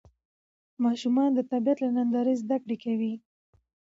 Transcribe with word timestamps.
ماشومان 0.85 1.29
د 1.35 1.39
طبیعت 1.51 1.77
له 1.81 1.89
نندارې 1.97 2.33
زده 2.41 2.57
کړه 2.63 2.75
کوي 2.83 3.13